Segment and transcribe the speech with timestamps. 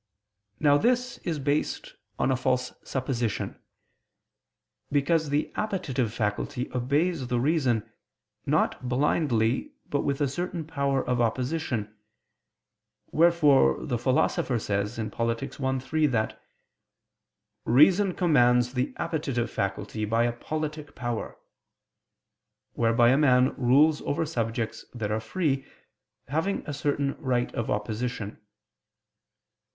[0.59, 3.61] Now this is based on a false supposition.
[4.91, 7.87] Because the appetitive faculty obeys the reason,
[8.47, 11.95] not blindly, but with a certain power of opposition;
[13.11, 15.43] wherefore the Philosopher says (Polit.
[15.61, 16.41] i, 3) that
[17.65, 21.37] "reason commands the appetitive faculty by a politic power,"
[22.73, 25.63] whereby a man rules over subjects that are free,
[26.29, 28.41] having a certain right of opposition.